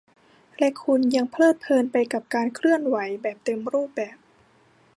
[0.57, 4.17] และคุณยังเพลิดเพลินไปกับการเคลื่อนไหวแบบเต็มรูปแบบ